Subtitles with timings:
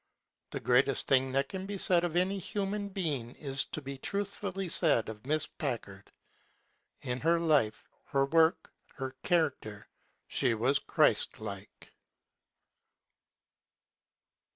[0.49, 5.09] The greatest thing that can be said of any htunan being can be truthfully said
[5.09, 6.11] of Miss Packard,—
[7.01, 9.87] in her life, her work, her character
[10.27, 11.93] she was Christlike.